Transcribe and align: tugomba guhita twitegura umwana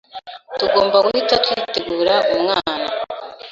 tugomba 0.59 0.97
guhita 1.05 1.35
twitegura 1.43 2.15
umwana 2.35 2.87